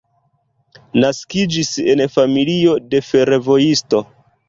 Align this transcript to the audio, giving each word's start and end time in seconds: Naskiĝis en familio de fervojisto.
Naskiĝis 1.03 1.71
en 1.95 2.03
familio 2.17 2.77
de 2.91 3.07
fervojisto. 3.13 4.07